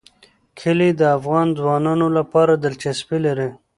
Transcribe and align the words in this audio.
کلي 0.59 0.89
د 0.99 1.01
افغان 1.17 1.47
ځوانانو 1.59 2.07
لپاره 2.17 2.53
دلچسپي 2.63 3.17
لري. 3.25 3.49